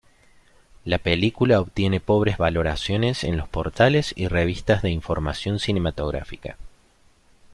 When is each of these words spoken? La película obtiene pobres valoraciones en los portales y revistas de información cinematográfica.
La 0.83 0.97
película 0.97 1.59
obtiene 1.61 1.99
pobres 1.99 2.39
valoraciones 2.39 3.23
en 3.23 3.37
los 3.37 3.47
portales 3.47 4.13
y 4.15 4.29
revistas 4.29 4.81
de 4.81 4.89
información 4.89 5.59
cinematográfica. 5.59 6.57